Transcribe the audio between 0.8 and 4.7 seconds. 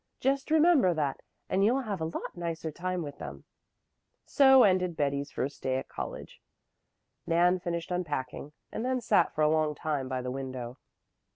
that and you'll have a lot nicer time with them." So